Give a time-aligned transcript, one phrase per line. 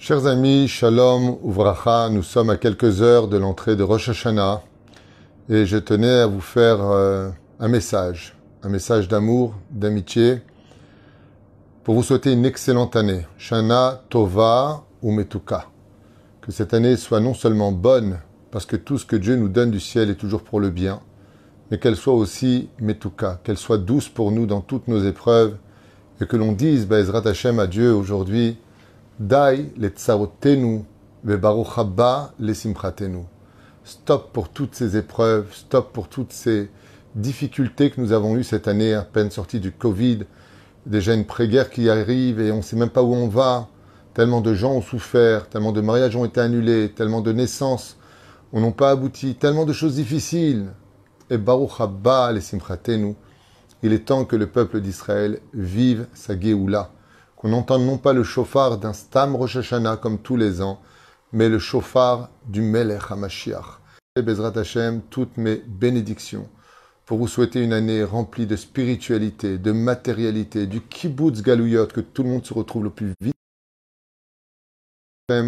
[0.00, 4.62] Chers amis, Shalom Uvracha, nous sommes à quelques heures de l'entrée de Rosh Hashanah
[5.48, 10.40] et je tenais à vous faire euh, un message, un message d'amour, d'amitié,
[11.82, 13.26] pour vous souhaiter une excellente année.
[13.38, 15.66] Shana Tova ou Metuka.
[16.42, 18.20] Que cette année soit non seulement bonne,
[18.52, 21.00] parce que tout ce que Dieu nous donne du ciel est toujours pour le bien,
[21.72, 25.56] mais qu'elle soit aussi Metuka, qu'elle soit douce pour nous dans toutes nos épreuves,
[26.20, 28.58] et que l'on dise, Bezrat Hashem à Dieu aujourd'hui,
[29.18, 30.84] Dai le tsarotenu,
[31.26, 33.24] haba le simchatenu.
[33.82, 36.70] Stop pour toutes ces épreuves, stop pour toutes ces
[37.16, 40.20] difficultés que nous avons eues cette année, à peine sortie du Covid,
[40.86, 43.66] déjà une pré-guerre qui arrive et on ne sait même pas où on va.
[44.14, 47.96] Tellement de gens ont souffert, tellement de mariages ont été annulés, tellement de naissances
[48.52, 50.66] n'ont pas abouti, tellement de choses difficiles.
[51.28, 53.16] Et Baruch haba le simchatenu.
[53.82, 56.92] Il est temps que le peuple d'Israël vive sa Géoula,
[57.38, 60.80] qu'on n'entende non pas le chauffard d'un Stam Rosh Hashanah comme tous les ans,
[61.32, 63.80] mais le chauffard du Melech HaMashiach.
[64.16, 66.48] Et Bezrat Hashem, toutes mes bénédictions
[67.06, 72.22] pour vous souhaiter une année remplie de spiritualité, de matérialité, du kibbutz galouyot, que tout
[72.22, 73.34] le monde se retrouve le plus vite.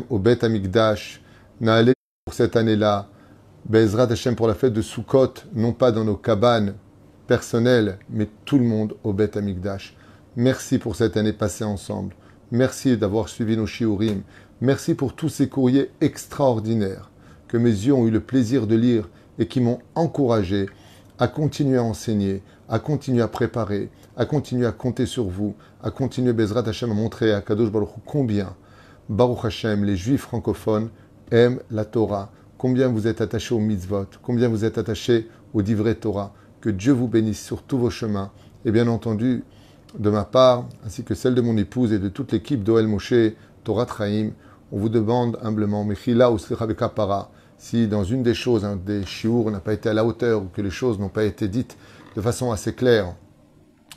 [0.08, 1.20] Au Bet Amikdash,
[1.60, 1.92] Naale
[2.24, 3.08] pour cette année-là,
[3.66, 6.76] Bezrat Hashem pour la fête de Sukkot, non pas dans nos cabanes,
[7.26, 9.96] personnel, mais tout le monde au Beth Amikdash.
[10.42, 12.14] Merci pour cette année passée ensemble.
[12.50, 14.22] Merci d'avoir suivi nos shiurim.
[14.62, 17.10] Merci pour tous ces courriers extraordinaires
[17.46, 20.64] que mes yeux ont eu le plaisir de lire et qui m'ont encouragé
[21.18, 25.90] à continuer à enseigner, à continuer à préparer, à continuer à compter sur vous, à
[25.90, 28.56] continuer Bezrat Hashem à montrer à Kadosh Baruch combien
[29.10, 30.88] Baruch Hashem, les juifs francophones,
[31.30, 35.96] aiment la Torah, combien vous êtes attachés au mitzvot, combien vous êtes attachés au divrei
[35.96, 38.32] Torah, que Dieu vous bénisse sur tous vos chemins.
[38.64, 39.44] Et bien entendu,
[39.98, 43.34] de ma part, ainsi que celle de mon épouse et de toute l'équipe d'Oel Moshe,
[43.64, 44.30] Torah Traim,
[44.72, 46.38] on vous demande humblement, Mechila ou
[46.94, 50.42] para, si dans une des choses, un des chiours n'a pas été à la hauteur
[50.42, 51.76] ou que les choses n'ont pas été dites
[52.16, 53.14] de façon assez claire,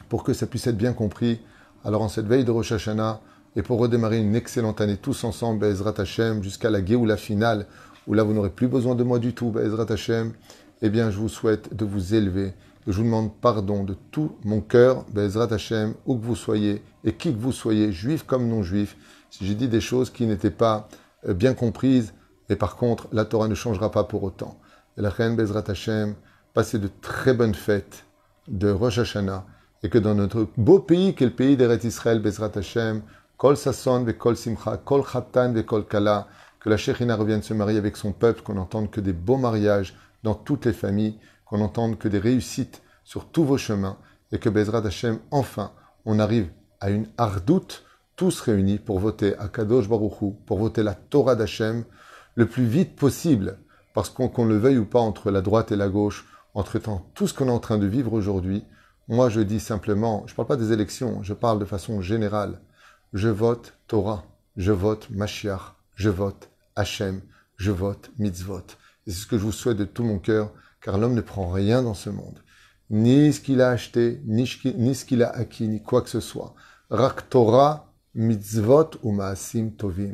[0.10, 1.40] pour que ça puisse être bien compris,
[1.86, 3.22] alors en cette veille de Rosh Hashanah,
[3.56, 7.68] et pour redémarrer une excellente année tous ensemble, Bezrat Hashem, jusqu'à la la finale,
[8.08, 10.34] où là vous n'aurez plus besoin de moi du tout, Bezrat Hashem,
[10.82, 12.54] eh bien, je vous souhaite de vous élever.
[12.92, 17.14] Je vous demande pardon de tout mon cœur, Bezrat Hashem, où que vous soyez, et
[17.14, 18.98] qui que vous soyez, juif comme non juif,
[19.30, 20.88] si j'ai dit des choses qui n'étaient pas
[21.28, 22.14] euh, bien comprises,
[22.50, 24.60] et par contre, la Torah ne changera pas pour autant.
[24.98, 26.16] Et la reine Bezrat Hashem,
[26.54, 28.06] passez de très bonnes fêtes
[28.48, 29.46] de Rosh Hashanah,
[29.82, 33.02] et que dans notre beau pays, qui est le pays d'Eret Israël, Bezrat Hashem,
[33.38, 36.28] Kol Sasson, Kol Simcha, Kol Khatan, Kol Kala,
[36.60, 39.96] que la Shekhinah revienne se marier avec son peuple, qu'on n'entende que des beaux mariages,
[40.24, 41.18] dans toutes les familles,
[41.54, 44.00] qu'on n'entende que des réussites sur tous vos chemins
[44.32, 45.72] et que Bezrat Hashem, enfin,
[46.04, 46.50] on arrive
[46.80, 51.86] à une hardoute, tous réunis pour voter à Kadosh Baruchou, pour voter la Torah d'Hachem
[52.34, 53.60] le plus vite possible,
[53.94, 56.26] parce qu'on le veuille ou pas entre la droite et la gauche,
[56.56, 58.66] entre temps tout ce qu'on est en train de vivre aujourd'hui,
[59.08, 62.62] moi je dis simplement, je ne parle pas des élections, je parle de façon générale,
[63.14, 64.24] je vote Torah,
[64.58, 67.22] je vote Mashiach, je vote Hachem,
[67.58, 68.66] je vote Mitzvot.
[69.06, 70.52] Et c'est ce que je vous souhaite de tout mon cœur,
[70.84, 72.40] car l'homme ne prend rien dans ce monde.
[72.90, 76.54] Ni ce qu'il a acheté, ni ce qu'il a acquis, ni quoi que ce soit.
[76.90, 80.14] Rak Torah, mitzvot ou maasim tovim.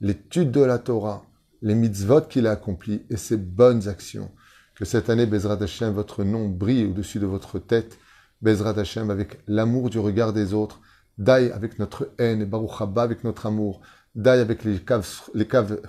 [0.00, 1.22] L'étude de la Torah,
[1.62, 4.30] les mitzvot qu'il a accomplis et ses bonnes actions.
[4.74, 7.98] Que cette année, Bezrat Hashem, votre nom brille au-dessus de votre tête.
[8.42, 10.80] Bezrat Hashem, avec l'amour du regard des autres.
[11.18, 13.80] Daï avec notre haine et Baruch Haba avec notre amour.
[14.14, 15.80] Daï avec les caves, les caves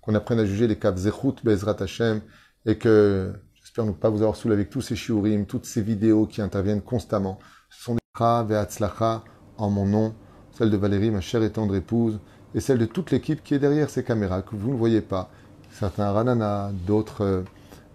[0.00, 2.20] qu'on apprenne à juger les caves Zechut, Bezrat Hashem,
[2.64, 3.32] et que
[3.76, 6.80] j'espère ne pas vous avoir saoulé avec tous ces shiurim, toutes ces vidéos qui interviennent
[6.80, 7.38] constamment.
[7.68, 9.22] Ce sont des Ve'atzlacha
[9.58, 10.14] en mon nom,
[10.52, 12.18] celle de Valérie, ma chère et tendre épouse,
[12.54, 15.28] et celle de toute l'équipe qui est derrière ces caméras, que vous ne voyez pas.
[15.72, 17.42] Certains Ranana, d'autres euh,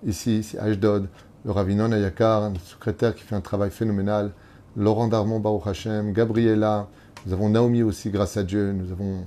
[0.05, 1.09] ici, ici, Ashdod,
[1.45, 4.33] le Ravinon Ayakar, notre secrétaire qui fait un travail phénoménal,
[4.77, 6.89] Laurent Darmon, Baruch Hashem, Gabriela,
[7.25, 9.25] nous avons Naomi aussi, grâce à Dieu, nous avons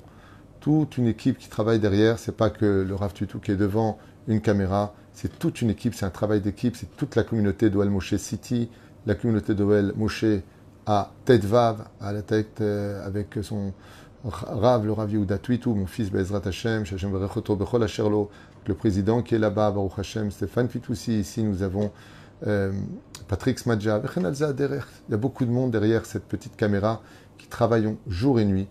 [0.60, 2.21] toute une équipe qui travaille derrière.
[2.21, 3.98] C'est pas que le Rav Tutu qui est devant
[4.28, 7.89] une caméra, c'est toute une équipe, c'est un travail d'équipe, c'est toute la communauté d'Oel
[7.89, 8.69] Moshe City,
[9.07, 10.25] la communauté d'Oel Moshe
[10.87, 13.72] à Vav, à la tête euh, avec son
[14.25, 18.27] Rav, le Rav Yehuda Twitou, mon fils Bezrat Hashem, Bechol
[18.66, 21.93] le président qui est là-bas, Baruch Hashem, Stéphane Fitoussi, ici nous avons
[22.47, 22.72] euh,
[23.28, 27.03] Patrick Smadja, il y a beaucoup de monde derrière cette petite caméra
[27.39, 28.67] qui travaillent jour et nuit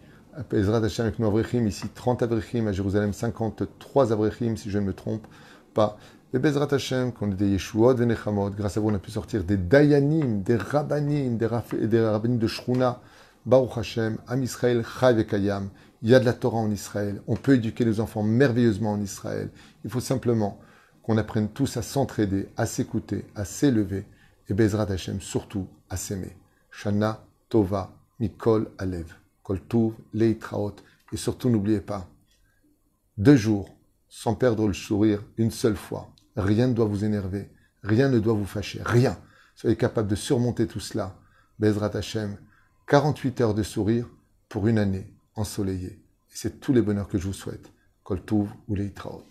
[0.51, 4.86] Ezra Hashem avec nos Avrechim, ici 30 Avrechim, à Jérusalem 53 Avrechim, si je ne
[4.86, 5.25] me trompe
[5.74, 5.98] pas.
[6.35, 9.12] Et Bezrat Hashem, qu'on est des Yeshuot, des Nechamot, grâce à vous on a pu
[9.12, 11.47] sortir des Dayanim, des Rabbanim, des,
[11.88, 13.01] des Rabbanim de Shruna,
[13.45, 15.69] Baruch Hashem, Am Israël, Chai Kayam.
[16.01, 17.21] Il y a de la Torah en Israël.
[17.27, 19.51] On peut éduquer les enfants merveilleusement en Israël.
[19.85, 20.59] Il faut simplement
[21.03, 24.07] qu'on apprenne tous à s'entraider, à s'écouter, à s'élever
[24.50, 26.36] et Bezrat Hashem surtout à s'aimer.
[26.71, 29.13] Shana Tova Mikol Alev.
[29.44, 30.77] Kol Tuv Leitraot.
[31.12, 32.09] Et surtout n'oubliez pas,
[33.19, 33.69] deux jours
[34.09, 36.12] sans perdre le sourire une seule fois.
[36.35, 37.50] Rien ne doit vous énerver.
[37.83, 38.81] Rien ne doit vous fâcher.
[38.83, 39.18] Rien.
[39.56, 41.15] Soyez capable de surmonter tout cela.
[41.59, 42.38] Bezrat Hashem.
[42.88, 44.07] 48 heures de sourire
[44.50, 46.01] pour une année ensoleillée.
[46.30, 47.71] Et c'est tous les bonheurs que je vous souhaite.
[48.03, 49.27] Kol Tuv ou Leitraot.